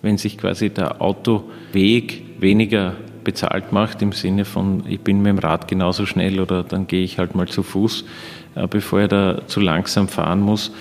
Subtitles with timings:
[0.00, 5.38] Wenn sich quasi der Autoweg weniger bezahlt macht, im Sinne von, ich bin mit dem
[5.38, 8.04] Rad genauso schnell oder dann gehe ich halt mal zu Fuß,
[8.54, 10.72] äh, bevor ich da zu langsam fahren muss.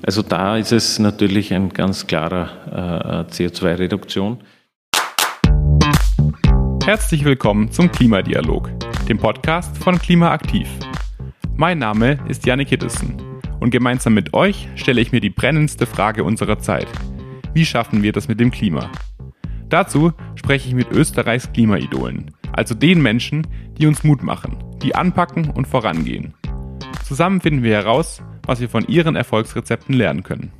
[0.00, 4.38] Also da ist es natürlich ein ganz klarer äh, CO2-Reduktion.
[6.84, 8.70] Herzlich willkommen zum Klimadialog,
[9.08, 10.68] dem Podcast von Klimaaktiv.
[11.56, 13.20] Mein Name ist Janik Hiddesen
[13.58, 16.88] und gemeinsam mit euch stelle ich mir die brennendste Frage unserer Zeit.
[17.54, 18.90] Wie schaffen wir das mit dem Klima?
[19.68, 23.46] Dazu spreche ich mit Österreichs Klimaidolen, also den Menschen,
[23.78, 26.32] die uns Mut machen, die anpacken und vorangehen.
[27.04, 30.52] Zusammen finden wir heraus, was wir von ihren Erfolgsrezepten lernen können.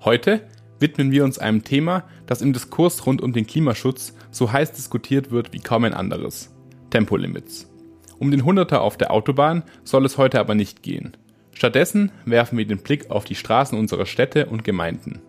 [0.00, 0.46] Heute
[0.80, 5.30] widmen wir uns einem Thema, das im Diskurs rund um den Klimaschutz so heiß diskutiert
[5.30, 6.54] wird wie kaum ein anderes.
[6.90, 7.70] Tempolimits.
[8.18, 11.16] Um den Hunderter auf der Autobahn soll es heute aber nicht gehen.
[11.54, 15.22] Stattdessen werfen wir den Blick auf die Straßen unserer Städte und Gemeinden.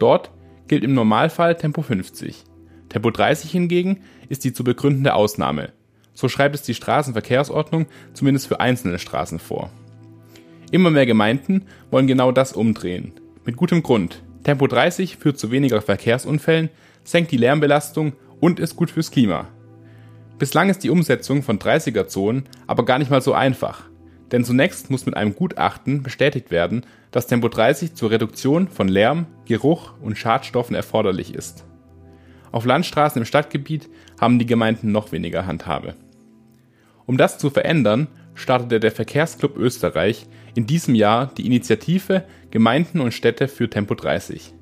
[0.00, 0.30] Dort
[0.66, 2.44] gilt im Normalfall Tempo 50.
[2.88, 5.72] Tempo 30 hingegen ist die zu begründende Ausnahme.
[6.14, 9.70] So schreibt es die Straßenverkehrsordnung zumindest für einzelne Straßen vor.
[10.72, 13.12] Immer mehr Gemeinden wollen genau das umdrehen.
[13.44, 14.22] Mit gutem Grund.
[14.42, 16.70] Tempo 30 führt zu weniger Verkehrsunfällen,
[17.04, 19.48] senkt die Lärmbelastung und ist gut fürs Klima.
[20.38, 23.89] Bislang ist die Umsetzung von 30er-Zonen aber gar nicht mal so einfach.
[24.32, 29.26] Denn zunächst muss mit einem Gutachten bestätigt werden, dass Tempo 30 zur Reduktion von Lärm,
[29.46, 31.64] Geruch und Schadstoffen erforderlich ist.
[32.52, 33.88] Auf Landstraßen im Stadtgebiet
[34.20, 35.94] haben die Gemeinden noch weniger Handhabe.
[37.06, 43.12] Um das zu verändern, startete der Verkehrsclub Österreich in diesem Jahr die Initiative Gemeinden und
[43.12, 44.54] Städte für Tempo 30.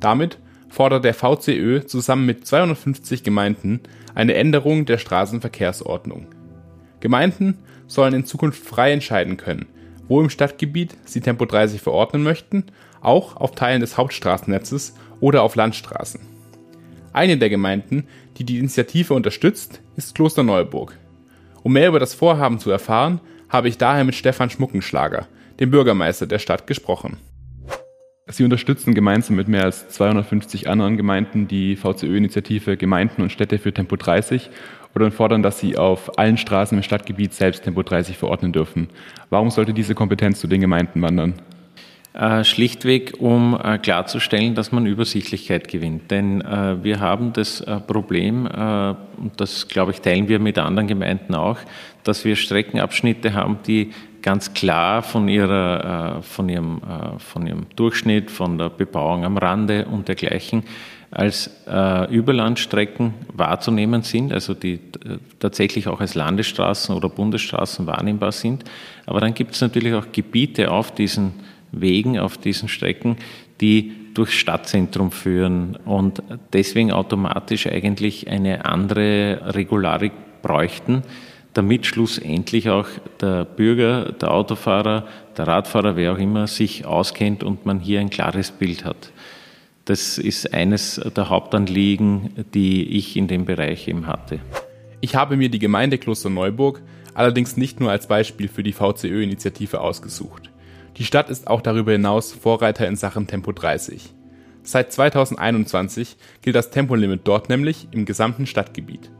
[0.00, 0.38] Damit
[0.68, 3.80] fordert der VCÖ zusammen mit 250 Gemeinden
[4.14, 6.26] eine Änderung der Straßenverkehrsordnung.
[7.00, 9.66] Gemeinden sollen in Zukunft frei entscheiden können,
[10.08, 12.64] wo im Stadtgebiet sie Tempo 30 verordnen möchten,
[13.00, 16.20] auch auf Teilen des Hauptstraßennetzes oder auf Landstraßen.
[17.12, 20.98] Eine der Gemeinden, die die Initiative unterstützt, ist Klosterneuburg.
[21.62, 25.26] Um mehr über das Vorhaben zu erfahren, habe ich daher mit Stefan Schmuckenschlager,
[25.58, 27.16] dem Bürgermeister der Stadt, gesprochen.
[28.28, 33.72] Sie unterstützen gemeinsam mit mehr als 250 anderen Gemeinden die VCÖ-Initiative Gemeinden und Städte für
[33.72, 34.50] Tempo 30
[34.96, 38.88] oder fordern, dass sie auf allen Straßen im Stadtgebiet selbst Tempo 30 verordnen dürfen.
[39.30, 41.34] Warum sollte diese Kompetenz zu den Gemeinden wandern?
[42.14, 46.10] Äh, schlichtweg, um äh, klarzustellen, dass man Übersichtlichkeit gewinnt.
[46.10, 51.36] Denn äh, wir haben das Problem, und das glaube ich teilen wir mit anderen Gemeinden
[51.36, 51.58] auch,
[52.02, 53.92] dass wir Streckenabschnitte haben, die
[54.26, 56.80] ganz klar von, ihrer, von, ihrem,
[57.18, 60.64] von ihrem Durchschnitt, von der Bebauung am Rande und dergleichen
[61.12, 68.32] als äh, Überlandstrecken wahrzunehmen sind, also die äh, tatsächlich auch als Landesstraßen oder Bundesstraßen wahrnehmbar
[68.32, 68.64] sind.
[69.06, 71.34] Aber dann gibt es natürlich auch Gebiete auf diesen
[71.70, 73.16] Wegen, auf diesen Strecken,
[73.60, 76.22] die durchs Stadtzentrum führen und
[76.52, 80.12] deswegen automatisch eigentlich eine andere Regularik
[80.42, 81.02] bräuchten,
[81.56, 82.86] damit schlussendlich auch
[83.20, 85.06] der Bürger, der Autofahrer,
[85.36, 89.12] der Radfahrer, wer auch immer, sich auskennt und man hier ein klares Bild hat.
[89.86, 94.40] Das ist eines der Hauptanliegen, die ich in dem Bereich eben hatte.
[95.00, 96.82] Ich habe mir die Gemeinde Klosterneuburg
[97.14, 100.50] allerdings nicht nur als Beispiel für die VCÖ-Initiative ausgesucht.
[100.96, 104.12] Die Stadt ist auch darüber hinaus Vorreiter in Sachen Tempo 30.
[104.62, 109.10] Seit 2021 gilt das Tempolimit dort nämlich im gesamten Stadtgebiet.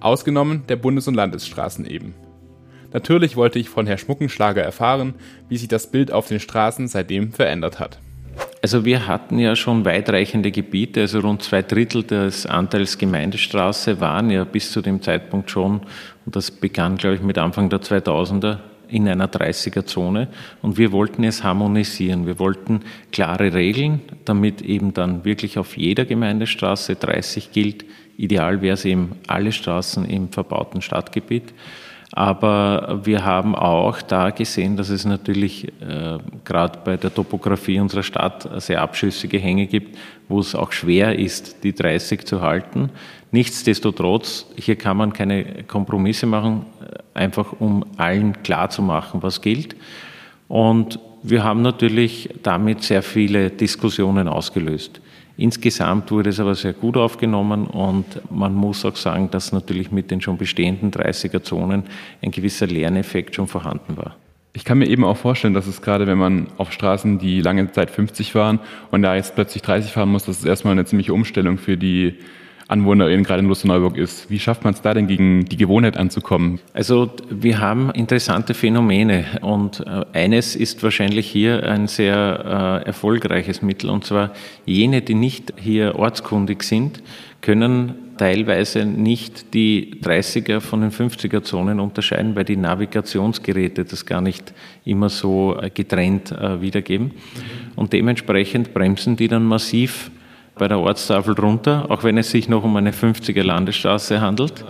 [0.00, 2.14] Ausgenommen der Bundes- und Landesstraßen eben.
[2.92, 5.14] Natürlich wollte ich von Herrn Schmuckenschlager erfahren,
[5.48, 8.00] wie sich das Bild auf den Straßen seitdem verändert hat.
[8.62, 14.30] Also wir hatten ja schon weitreichende Gebiete, also rund zwei Drittel des Anteils Gemeindestraße waren
[14.30, 15.80] ja bis zu dem Zeitpunkt schon,
[16.26, 18.58] und das begann, glaube ich, mit Anfang der 2000er,
[18.90, 20.28] in einer 30er-Zone.
[20.62, 22.26] Und wir wollten es harmonisieren.
[22.26, 22.80] Wir wollten
[23.12, 27.84] klare Regeln, damit eben dann wirklich auf jeder Gemeindestraße 30 gilt.
[28.16, 31.54] Ideal wäre es eben alle Straßen im verbauten Stadtgebiet.
[32.12, 38.02] Aber wir haben auch da gesehen, dass es natürlich äh, gerade bei der Topografie unserer
[38.02, 39.96] Stadt sehr abschüssige Hänge gibt,
[40.28, 42.90] wo es auch schwer ist, die 30 zu halten.
[43.30, 46.66] Nichtsdestotrotz, hier kann man keine Kompromisse machen,
[47.14, 49.76] einfach um allen klarzumachen, was gilt.
[50.48, 55.00] Und wir haben natürlich damit sehr viele Diskussionen ausgelöst.
[55.36, 60.10] Insgesamt wurde es aber sehr gut aufgenommen und man muss auch sagen, dass natürlich mit
[60.10, 61.84] den schon bestehenden 30er-Zonen
[62.20, 64.16] ein gewisser Lerneffekt schon vorhanden war.
[64.52, 67.70] Ich kann mir eben auch vorstellen, dass es gerade, wenn man auf Straßen, die lange
[67.72, 68.58] Zeit 50 waren
[68.90, 72.16] und da jetzt plötzlich 30 fahren muss, dass es erstmal eine ziemliche Umstellung für die
[72.70, 74.30] Anwohnerin gerade in Lusterneuburg ist.
[74.30, 76.60] Wie schafft man es da denn gegen die Gewohnheit anzukommen?
[76.72, 83.60] Also wir haben interessante Phänomene und äh, eines ist wahrscheinlich hier ein sehr äh, erfolgreiches
[83.62, 84.32] Mittel und zwar
[84.66, 87.02] jene, die nicht hier ortskundig sind,
[87.40, 94.20] können teilweise nicht die 30er von den 50er Zonen unterscheiden, weil die Navigationsgeräte das gar
[94.20, 94.52] nicht
[94.84, 97.12] immer so äh, getrennt äh, wiedergeben.
[97.76, 100.10] Und dementsprechend bremsen die dann massiv
[100.60, 104.64] bei der Ortstafel drunter, auch wenn es sich noch um eine 50er Landesstraße handelt,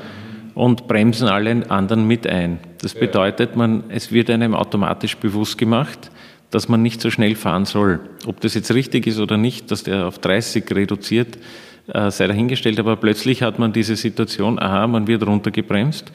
[0.55, 2.61] und bremsen alle anderen mit ein.
[2.81, 6.11] Das bedeutet, man, es wird einem automatisch bewusst gemacht,
[6.51, 8.01] dass man nicht so schnell fahren soll.
[8.27, 11.39] Ob das jetzt richtig ist oder nicht, dass der auf 30 reduziert,
[11.89, 16.13] äh, sei dahingestellt, aber plötzlich hat man diese Situation, aha, man wird runtergebremst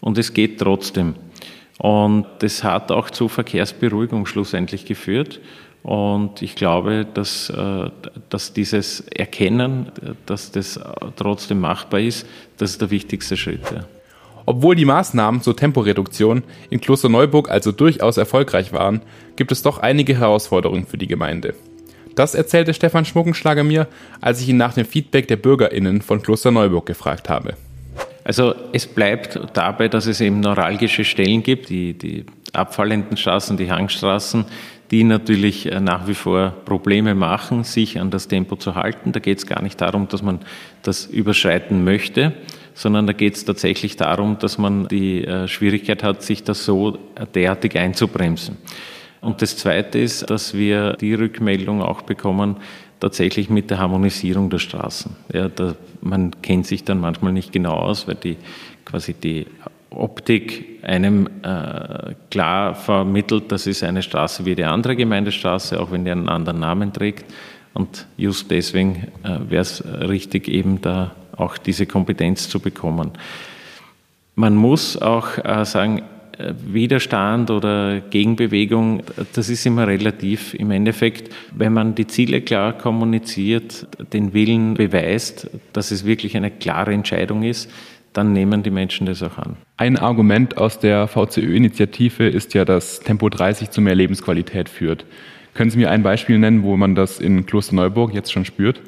[0.00, 1.14] und es geht trotzdem.
[1.78, 5.40] Und das hat auch zu Verkehrsberuhigung schlussendlich geführt.
[5.88, 7.90] Und ich glaube, dass, äh,
[8.28, 9.90] dass dieses Erkennen,
[10.26, 10.78] dass das
[11.16, 12.26] trotzdem machbar ist,
[12.58, 13.62] das ist der wichtigste Schritt.
[13.74, 13.86] Ja.
[14.44, 19.00] Obwohl die Maßnahmen zur Temporeduktion in Klosterneuburg also durchaus erfolgreich waren,
[19.36, 21.54] gibt es doch einige Herausforderungen für die Gemeinde.
[22.14, 23.88] Das erzählte Stefan Schmuckenschlager mir,
[24.20, 27.54] als ich ihn nach dem Feedback der BürgerInnen von Klosterneuburg gefragt habe.
[28.24, 33.70] Also es bleibt dabei, dass es eben neuralgische Stellen gibt, die, die abfallenden Straßen, die
[33.70, 34.44] Hangstraßen,
[34.90, 39.12] die natürlich äh, nach wie vor Probleme machen, sich an das Tempo zu halten.
[39.12, 40.40] Da geht es gar nicht darum, dass man
[40.82, 42.32] das überschreiten möchte,
[42.74, 46.98] sondern da geht es tatsächlich darum, dass man die äh, Schwierigkeit hat, sich das so
[47.34, 48.56] derartig einzubremsen.
[49.20, 52.56] Und das Zweite ist, dass wir die Rückmeldung auch bekommen,
[53.00, 55.14] tatsächlich mit der Harmonisierung der Straßen.
[55.32, 58.36] Ja, da, man kennt sich dann manchmal nicht genau aus, weil die
[58.84, 59.46] quasi die
[59.90, 66.04] Optik einem äh, klar vermittelt, das ist eine Straße wie die andere Gemeindestraße, auch wenn
[66.04, 67.24] die einen anderen Namen trägt.
[67.74, 73.12] Und just deswegen äh, wäre es richtig, eben da auch diese Kompetenz zu bekommen.
[74.34, 76.02] Man muss auch äh, sagen,
[76.38, 79.02] äh, Widerstand oder Gegenbewegung,
[79.32, 80.54] das ist immer relativ.
[80.54, 86.50] Im Endeffekt, wenn man die Ziele klar kommuniziert, den Willen beweist, dass es wirklich eine
[86.50, 87.70] klare Entscheidung ist,
[88.18, 89.56] dann nehmen die Menschen das auch an.
[89.76, 95.04] Ein Argument aus der VCÖ-Initiative ist ja, dass Tempo 30 zu mehr Lebensqualität führt.
[95.54, 98.80] Können Sie mir ein Beispiel nennen, wo man das in Klosterneuburg jetzt schon spürt?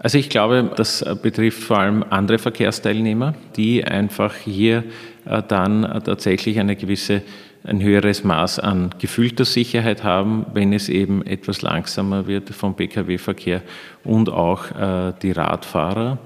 [0.00, 4.84] Also ich glaube, das betrifft vor allem andere Verkehrsteilnehmer, die einfach hier
[5.24, 7.22] äh, dann tatsächlich eine gewisse
[7.64, 13.62] ein höheres Maß an gefühlter Sicherheit haben, wenn es eben etwas langsamer wird vom Pkw-Verkehr
[14.02, 16.18] und auch äh, die Radfahrer.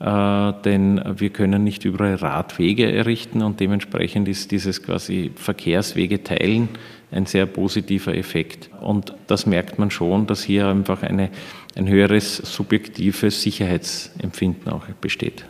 [0.00, 6.70] Äh, denn wir können nicht überall Radwege errichten und dementsprechend ist dieses quasi Verkehrswege teilen
[7.10, 8.70] ein sehr positiver Effekt.
[8.80, 11.28] Und das merkt man schon, dass hier einfach eine,
[11.76, 15.44] ein höheres subjektives Sicherheitsempfinden auch besteht.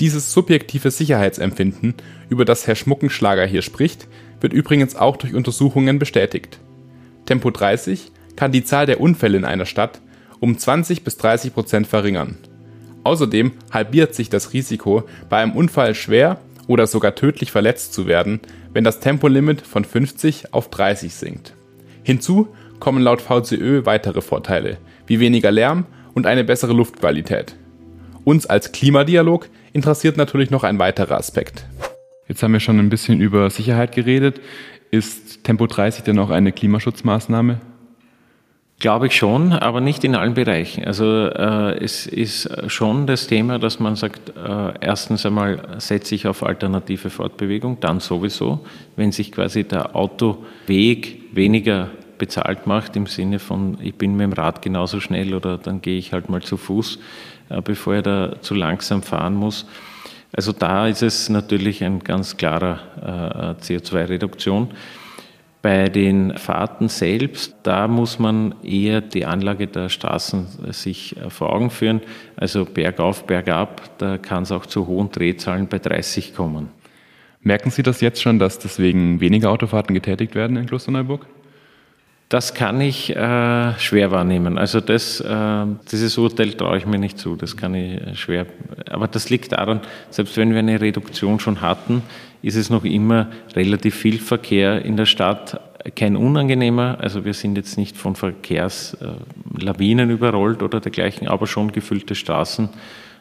[0.00, 1.94] Dieses subjektive Sicherheitsempfinden,
[2.28, 4.06] über das Herr Schmuckenschlager hier spricht,
[4.40, 6.60] wird übrigens auch durch Untersuchungen bestätigt.
[7.26, 10.00] Tempo 30 kann die Zahl der Unfälle in einer Stadt
[10.38, 12.38] um 20 bis 30 Prozent verringern.
[13.08, 18.38] Außerdem halbiert sich das Risiko, bei einem Unfall schwer oder sogar tödlich verletzt zu werden,
[18.74, 21.54] wenn das Tempolimit von 50 auf 30 sinkt.
[22.02, 22.48] Hinzu
[22.80, 24.76] kommen laut VCÖ weitere Vorteile,
[25.06, 27.56] wie weniger Lärm und eine bessere Luftqualität.
[28.24, 31.64] Uns als Klimadialog interessiert natürlich noch ein weiterer Aspekt.
[32.28, 34.38] Jetzt haben wir schon ein bisschen über Sicherheit geredet.
[34.90, 37.58] Ist Tempo 30 denn auch eine Klimaschutzmaßnahme?
[38.80, 40.84] Glaube ich schon, aber nicht in allen Bereichen.
[40.84, 46.28] Also äh, es ist schon das Thema, dass man sagt, äh, erstens einmal setze ich
[46.28, 48.64] auf alternative Fortbewegung, dann sowieso,
[48.94, 51.88] wenn sich quasi der Autoweg weniger
[52.18, 55.98] bezahlt macht, im Sinne von, ich bin mit dem Rad genauso schnell oder dann gehe
[55.98, 57.00] ich halt mal zu Fuß,
[57.48, 59.66] äh, bevor er da zu langsam fahren muss.
[60.32, 64.68] Also da ist es natürlich ein ganz klarer äh, CO2-Reduktion.
[65.60, 71.52] Bei den Fahrten selbst, da muss man eher die Anlage der Straßen sich äh, vor
[71.52, 72.00] Augen führen.
[72.36, 76.68] Also bergauf, bergab, da kann es auch zu hohen Drehzahlen bei 30 kommen.
[77.40, 81.26] Merken Sie das jetzt schon, dass deswegen weniger Autofahrten getätigt werden in Klosterneuburg?
[82.28, 84.58] Das kann ich äh, schwer wahrnehmen.
[84.58, 87.36] Also das, äh, dieses Urteil traue ich mir nicht zu.
[87.36, 88.44] Das kann ich äh, schwer.
[88.90, 92.02] Aber das liegt daran, selbst wenn wir eine Reduktion schon hatten,
[92.42, 95.60] ist es noch immer relativ viel Verkehr in der Stadt.
[95.94, 102.14] Kein unangenehmer, also wir sind jetzt nicht von Verkehrslawinen überrollt oder dergleichen, aber schon gefüllte
[102.14, 102.68] Straßen.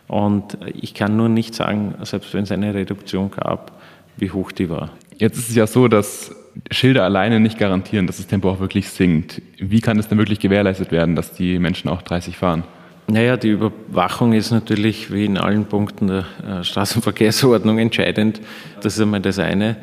[0.08, 3.72] Und ich kann nur nicht sagen, selbst wenn es eine Reduktion gab,
[4.18, 4.92] wie hoch die war.
[5.18, 6.36] Jetzt ist es ja so, dass
[6.72, 9.42] Schilder alleine nicht garantieren, dass das Tempo auch wirklich sinkt.
[9.58, 12.64] Wie kann es denn wirklich gewährleistet werden, dass die Menschen auch 30 fahren?
[13.10, 18.42] Naja, die Überwachung ist natürlich wie in allen Punkten der äh, Straßenverkehrsordnung entscheidend.
[18.82, 19.78] Das ist einmal das eine,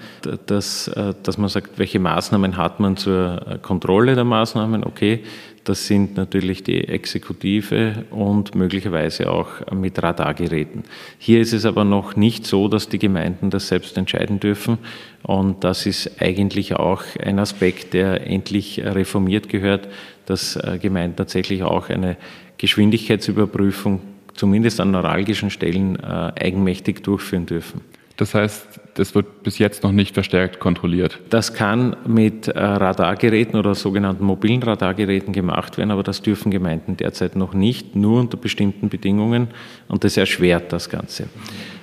[0.44, 4.84] dass, äh, dass man sagt, welche Maßnahmen hat man zur äh, Kontrolle der Maßnahmen.
[4.84, 5.24] Okay,
[5.64, 10.82] das sind natürlich die Exekutive und möglicherweise auch mit Radargeräten.
[11.16, 14.76] Hier ist es aber noch nicht so, dass die Gemeinden das selbst entscheiden dürfen.
[15.22, 19.88] Und das ist eigentlich auch ein Aspekt, der endlich reformiert gehört,
[20.26, 22.18] dass Gemeinden tatsächlich auch eine
[22.58, 24.00] Geschwindigkeitsüberprüfung
[24.34, 27.80] zumindest an neuralgischen Stellen äh, eigenmächtig durchführen dürfen.
[28.16, 31.18] Das heißt, das wird bis jetzt noch nicht verstärkt kontrolliert.
[31.30, 36.96] Das kann mit äh, Radargeräten oder sogenannten mobilen Radargeräten gemacht werden, aber das dürfen Gemeinden
[36.96, 39.48] derzeit noch nicht, nur unter bestimmten Bedingungen
[39.88, 41.26] und das erschwert das Ganze.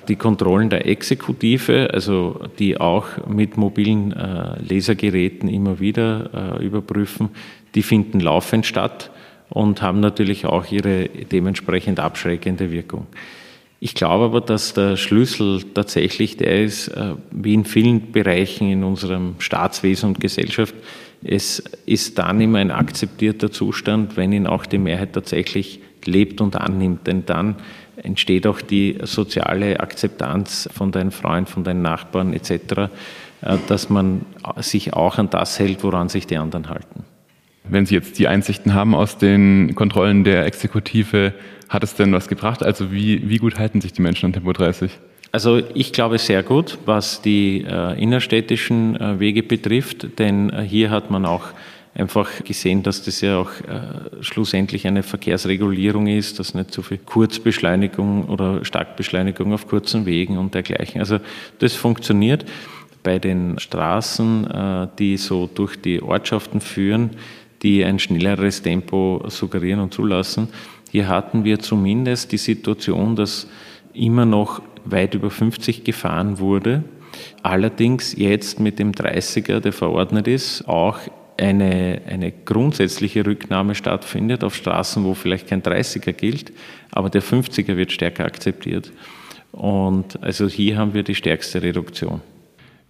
[0.08, 7.30] Die Kontrollen der Exekutive, also die auch mit mobilen äh, Lasergeräten immer wieder äh, überprüfen,
[7.76, 9.12] die finden laufend statt
[9.52, 13.08] und haben natürlich auch ihre dementsprechend abschreckende Wirkung.
[13.84, 18.84] Ich glaube aber, dass der Schlüssel tatsächlich der ist, äh, wie in vielen Bereichen in
[18.84, 20.76] unserem Staatswesen und Gesellschaft,
[21.24, 26.56] es ist dann immer ein akzeptierter Zustand, wenn ihn auch die Mehrheit tatsächlich lebt und
[26.56, 27.06] annimmt.
[27.08, 27.56] Denn dann
[27.98, 32.52] entsteht auch die soziale Akzeptanz von deinen Freunden, von deinen Nachbarn etc.,
[33.42, 34.26] äh, dass man
[34.58, 37.04] sich auch an das hält, woran sich die anderen halten.
[37.64, 41.34] Wenn Sie jetzt die Einsichten haben aus den Kontrollen der Exekutive,
[41.70, 42.64] hat es denn was gebracht?
[42.64, 44.92] Also wie, wie gut halten sich die Menschen an Tempo 30?
[45.32, 50.90] Also ich glaube sehr gut, was die äh, innerstädtischen äh, Wege betrifft, denn äh, hier
[50.90, 51.46] hat man auch
[51.94, 56.98] einfach gesehen, dass das ja auch äh, schlussendlich eine Verkehrsregulierung ist, dass nicht so viel
[56.98, 61.00] Kurzbeschleunigung oder Starkbeschleunigung auf kurzen Wegen und dergleichen.
[61.00, 61.20] Also
[61.60, 62.46] das funktioniert.
[63.04, 67.12] Bei den Straßen, äh, die so durch die Ortschaften führen,
[67.64, 70.48] die ein schnelleres Tempo suggerieren und zulassen.
[70.92, 73.48] Hier hatten wir zumindest die Situation, dass
[73.94, 76.84] immer noch weit über 50 gefahren wurde.
[77.44, 81.00] Allerdings jetzt mit dem 30er, der verordnet ist, auch
[81.38, 86.52] eine, eine grundsätzliche Rücknahme stattfindet auf Straßen, wo vielleicht kein 30er gilt,
[86.92, 88.92] aber der 50er wird stärker akzeptiert.
[89.52, 92.22] Und also hier haben wir die stärkste Reduktion.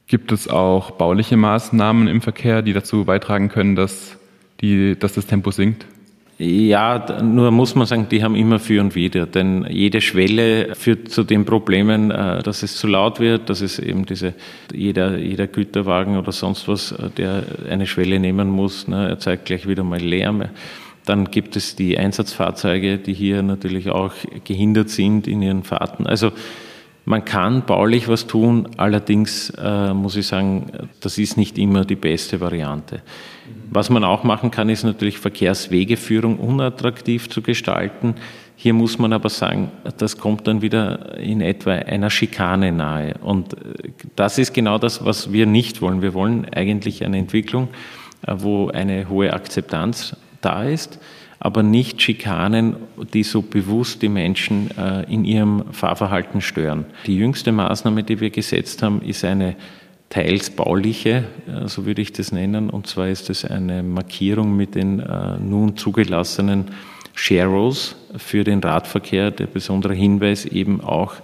[0.07, 4.17] Gibt es auch bauliche Maßnahmen im Verkehr, die dazu beitragen können, dass
[4.61, 5.85] die, dass das Tempo sinkt?
[6.43, 11.09] Ja, nur muss man sagen, die haben immer für und wieder, denn jede Schwelle führt
[11.09, 14.33] zu den Problemen, äh, dass es zu laut wird, dass es eben diese,
[14.73, 19.67] jeder, jeder Güterwagen oder sonst was, äh, der eine Schwelle nehmen muss, ne, erzeugt gleich
[19.67, 20.45] wieder mal Lärm.
[21.05, 24.13] Dann gibt es die Einsatzfahrzeuge, die hier natürlich auch
[24.43, 26.07] gehindert sind in ihren Fahrten.
[26.07, 26.31] Also
[27.05, 31.95] man kann baulich was tun, allerdings äh, muss ich sagen, das ist nicht immer die
[31.95, 33.01] beste Variante.
[33.71, 38.15] Was man auch machen kann, ist natürlich Verkehrswegeführung unattraktiv zu gestalten.
[38.55, 43.15] Hier muss man aber sagen, das kommt dann wieder in etwa einer Schikane nahe.
[43.21, 43.57] Und äh,
[44.15, 46.03] das ist genau das, was wir nicht wollen.
[46.03, 47.69] Wir wollen eigentlich eine Entwicklung,
[48.27, 50.99] äh, wo eine hohe Akzeptanz da ist
[51.43, 52.75] aber nicht Schikanen,
[53.15, 56.85] die so bewusst die Menschen äh, in ihrem Fahrverhalten stören.
[57.07, 59.55] Die jüngste Maßnahme, die wir gesetzt haben, ist eine
[60.09, 64.75] teils bauliche, äh, so würde ich das nennen, und zwar ist es eine Markierung mit
[64.75, 66.65] den äh, nun zugelassenen
[67.15, 71.15] Sharos für den Radverkehr, der besondere Hinweis eben auch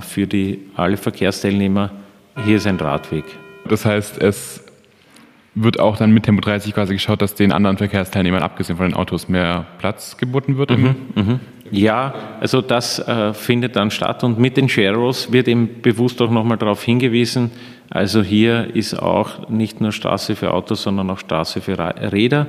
[0.00, 1.90] für die, alle Verkehrsteilnehmer,
[2.44, 3.24] hier ist ein Radweg.
[3.68, 4.63] Das heißt, es
[5.54, 8.94] wird auch dann mit Tempo 30 quasi geschaut, dass den anderen Verkehrsteilnehmern, abgesehen von den
[8.94, 10.70] Autos, mehr Platz geboten wird?
[10.70, 11.40] Mhm, mhm.
[11.70, 16.30] Ja, also das äh, findet dann statt und mit den Sharos wird eben bewusst auch
[16.30, 17.50] nochmal darauf hingewiesen,
[17.90, 22.46] also hier ist auch nicht nur Straße für Autos, sondern auch Straße für Räder.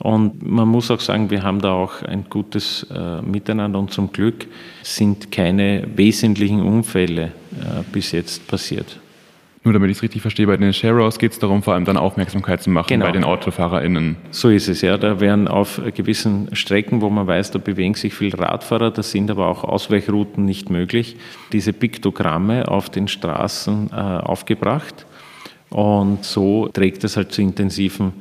[0.00, 4.12] Und man muss auch sagen, wir haben da auch ein gutes äh, Miteinander und zum
[4.12, 4.46] Glück
[4.82, 9.00] sind keine wesentlichen Unfälle äh, bis jetzt passiert.
[9.64, 11.96] Nur damit ich es richtig verstehe, bei den Sharehouse geht es darum, vor allem dann
[11.96, 13.06] Aufmerksamkeit zu machen genau.
[13.06, 14.16] bei den AutofahrerInnen.
[14.30, 14.96] So ist es, ja.
[14.96, 19.30] Da werden auf gewissen Strecken, wo man weiß, da bewegen sich viele Radfahrer, da sind
[19.30, 21.16] aber auch Ausweichrouten nicht möglich,
[21.52, 25.06] diese Piktogramme auf den Straßen äh, aufgebracht.
[25.70, 28.12] Und so trägt es halt zur intensiven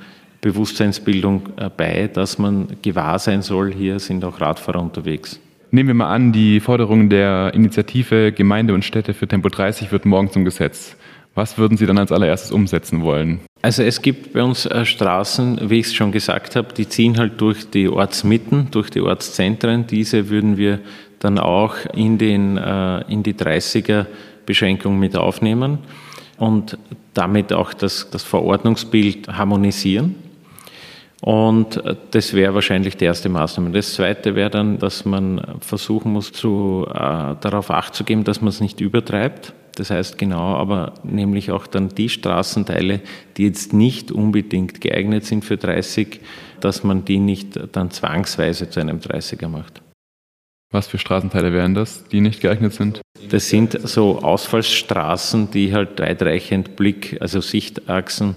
[0.41, 5.39] Bewusstseinsbildung äh, bei, dass man gewahr sein soll, hier sind auch Radfahrer unterwegs.
[5.69, 10.05] Nehmen wir mal an, die Forderung der Initiative Gemeinde und Städte für Tempo 30 wird
[10.05, 10.95] morgen zum Gesetz.
[11.37, 13.41] Was würden Sie dann als allererstes umsetzen wollen?
[13.61, 17.19] Also es gibt bei uns äh, Straßen, wie ich es schon gesagt habe, die ziehen
[17.19, 19.85] halt durch die Ortsmitten, durch die Ortszentren.
[19.85, 20.79] Diese würden wir
[21.19, 24.07] dann auch in, den, äh, in die 30er
[24.47, 25.77] Beschränkung mit aufnehmen
[26.37, 26.79] und
[27.13, 30.15] damit auch das, das Verordnungsbild harmonisieren.
[31.21, 33.69] Und äh, das wäre wahrscheinlich die erste Maßnahme.
[33.69, 38.41] Das zweite wäre dann, dass man versuchen muss, zu, äh, darauf Acht zu geben, dass
[38.41, 39.53] man es nicht übertreibt.
[39.79, 43.01] Das heißt genau, aber nämlich auch dann die Straßenteile,
[43.37, 46.19] die jetzt nicht unbedingt geeignet sind für 30,
[46.59, 49.81] dass man die nicht dann zwangsweise zu einem 30er macht.
[50.71, 53.01] Was für Straßenteile wären das, die nicht geeignet sind?
[53.29, 58.35] Das sind so Ausfallsstraßen, die halt weitreichend Blick, also Sichtachsen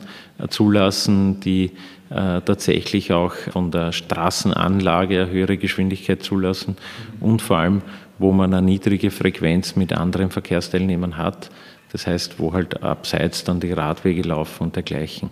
[0.49, 1.73] zulassen, die
[2.11, 6.77] äh, tatsächlich auch von der Straßenanlage eine höhere Geschwindigkeit zulassen
[7.21, 7.83] und vor allem,
[8.21, 11.51] wo man eine niedrige Frequenz mit anderen Verkehrsteilnehmern hat.
[11.91, 15.31] Das heißt, wo halt abseits dann die Radwege laufen und dergleichen.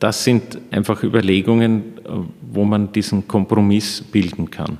[0.00, 1.84] Das sind einfach Überlegungen,
[2.42, 4.76] wo man diesen Kompromiss bilden kann.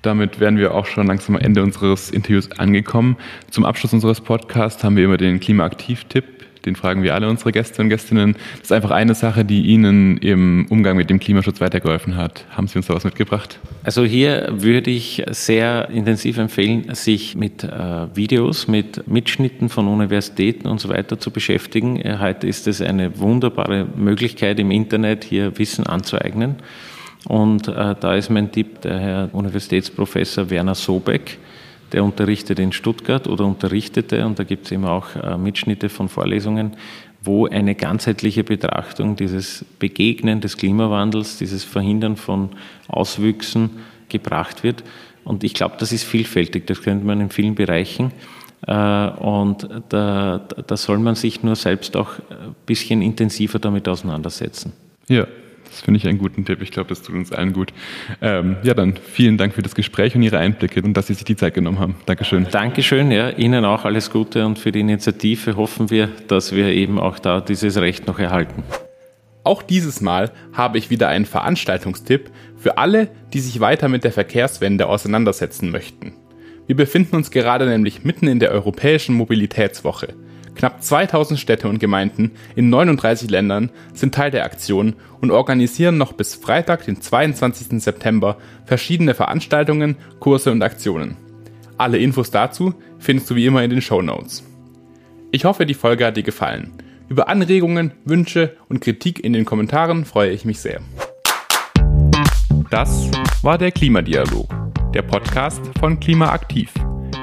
[0.00, 3.16] Damit wären wir auch schon langsam am Ende unseres Interviews angekommen.
[3.50, 6.41] Zum Abschluss unseres Podcasts haben wir immer den Klimaaktiv-Tipp.
[6.64, 8.34] Den fragen wir alle unsere Gäste und Gästinnen.
[8.52, 12.44] Das ist einfach eine Sache, die Ihnen im Umgang mit dem Klimaschutz weitergeholfen hat.
[12.50, 13.58] Haben Sie uns da was mitgebracht?
[13.82, 20.68] Also hier würde ich sehr intensiv empfehlen, sich mit äh, Videos, mit Mitschnitten von Universitäten
[20.68, 22.00] und so weiter zu beschäftigen.
[22.00, 26.56] Äh, heute ist es eine wunderbare Möglichkeit im Internet, hier Wissen anzueignen.
[27.26, 31.38] Und äh, da ist mein Tipp der Herr Universitätsprofessor Werner Sobeck,
[31.92, 36.08] der unterrichtet in Stuttgart oder unterrichtete, und da gibt es eben auch äh, Mitschnitte von
[36.08, 36.76] Vorlesungen,
[37.22, 42.50] wo eine ganzheitliche Betrachtung dieses Begegnen des Klimawandels, dieses Verhindern von
[42.88, 43.70] Auswüchsen
[44.08, 44.82] gebracht wird.
[45.24, 48.12] Und ich glaube, das ist vielfältig, das könnte man in vielen Bereichen.
[48.66, 54.72] Äh, und da, da soll man sich nur selbst auch ein bisschen intensiver damit auseinandersetzen.
[55.08, 55.26] Ja,
[55.72, 56.60] das finde ich einen guten Tipp.
[56.60, 57.72] Ich glaube, das tut uns allen gut.
[58.20, 61.24] Ähm, ja, dann vielen Dank für das Gespräch und Ihre Einblicke und dass Sie sich
[61.24, 61.96] die Zeit genommen haben.
[62.04, 62.46] Dankeschön.
[62.50, 63.30] Dankeschön, ja.
[63.30, 67.40] Ihnen auch alles Gute und für die Initiative hoffen wir, dass wir eben auch da
[67.40, 68.62] dieses Recht noch erhalten.
[69.44, 74.12] Auch dieses Mal habe ich wieder einen Veranstaltungstipp für alle, die sich weiter mit der
[74.12, 76.12] Verkehrswende auseinandersetzen möchten.
[76.66, 80.14] Wir befinden uns gerade nämlich mitten in der Europäischen Mobilitätswoche.
[80.54, 86.12] Knapp 2000 Städte und Gemeinden in 39 Ländern sind Teil der Aktion und organisieren noch
[86.12, 87.82] bis Freitag, den 22.
[87.82, 91.16] September, verschiedene Veranstaltungen, Kurse und Aktionen.
[91.78, 94.44] Alle Infos dazu findest du wie immer in den Show Notes.
[95.32, 96.72] Ich hoffe, die Folge hat dir gefallen.
[97.08, 100.80] Über Anregungen, Wünsche und Kritik in den Kommentaren freue ich mich sehr.
[102.70, 103.10] Das
[103.42, 104.48] war der Klimadialog,
[104.94, 106.72] der Podcast von Klimaaktiv,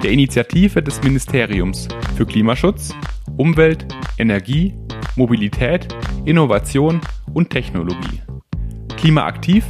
[0.04, 2.94] der Initiative des Ministeriums für Klimaschutz
[3.40, 4.74] Umwelt, Energie,
[5.16, 5.88] Mobilität,
[6.26, 7.00] Innovation
[7.34, 8.22] und Technologie.
[8.98, 9.64] Klimaaktiv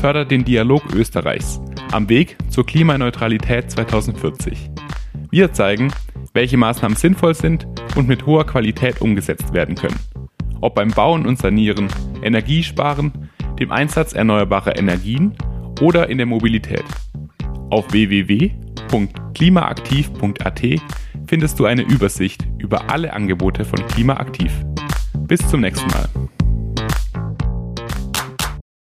[0.00, 1.60] fördert den Dialog Österreichs
[1.90, 4.70] am Weg zur Klimaneutralität 2040.
[5.32, 5.90] Wir zeigen,
[6.34, 9.98] welche Maßnahmen sinnvoll sind und mit hoher Qualität umgesetzt werden können.
[10.60, 11.88] Ob beim Bauen und Sanieren,
[12.22, 15.34] Energiesparen, dem Einsatz erneuerbarer Energien
[15.80, 16.84] oder in der Mobilität.
[17.70, 20.62] Auf www.klimaaktiv.at
[21.26, 24.52] findest du eine Übersicht über alle Angebote von Klimaaktiv.
[25.26, 26.08] Bis zum nächsten Mal.